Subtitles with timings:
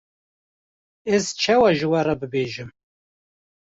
[1.13, 2.69] ez çawa ji we re bibêjim.